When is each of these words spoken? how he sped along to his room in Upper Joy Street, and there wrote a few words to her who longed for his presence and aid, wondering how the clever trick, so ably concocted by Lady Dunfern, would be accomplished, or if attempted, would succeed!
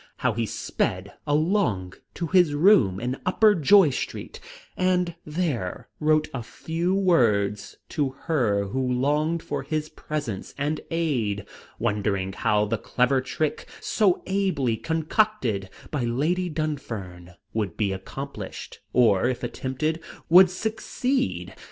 how 0.17 0.33
he 0.33 0.47
sped 0.47 1.13
along 1.27 1.93
to 2.15 2.25
his 2.25 2.55
room 2.55 2.99
in 2.99 3.21
Upper 3.23 3.53
Joy 3.53 3.91
Street, 3.91 4.39
and 4.75 5.13
there 5.27 5.89
wrote 5.99 6.27
a 6.33 6.41
few 6.41 6.95
words 6.95 7.75
to 7.89 8.09
her 8.23 8.63
who 8.63 8.81
longed 8.81 9.43
for 9.43 9.61
his 9.61 9.89
presence 9.89 10.55
and 10.57 10.81
aid, 10.89 11.45
wondering 11.77 12.33
how 12.33 12.65
the 12.65 12.79
clever 12.79 13.21
trick, 13.21 13.67
so 13.79 14.23
ably 14.25 14.75
concocted 14.75 15.69
by 15.91 16.03
Lady 16.03 16.49
Dunfern, 16.49 17.35
would 17.53 17.77
be 17.77 17.93
accomplished, 17.93 18.79
or 18.93 19.27
if 19.29 19.43
attempted, 19.43 20.01
would 20.29 20.49
succeed! 20.49 21.53